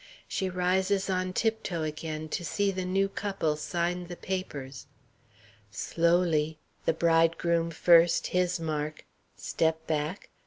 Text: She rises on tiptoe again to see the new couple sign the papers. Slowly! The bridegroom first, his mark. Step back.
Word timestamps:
She 0.27 0.49
rises 0.49 1.11
on 1.11 1.31
tiptoe 1.31 1.83
again 1.83 2.27
to 2.29 2.43
see 2.43 2.71
the 2.71 2.85
new 2.85 3.07
couple 3.07 3.55
sign 3.55 4.07
the 4.07 4.15
papers. 4.15 4.87
Slowly! 5.69 6.57
The 6.85 6.93
bridegroom 6.93 7.69
first, 7.69 8.25
his 8.33 8.59
mark. 8.59 9.05
Step 9.35 9.85
back. 9.85 10.31